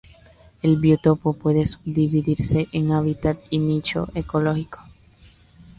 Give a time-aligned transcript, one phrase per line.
[0.63, 4.79] El biotopo puede subdividirse en hábitat y nicho ecológico.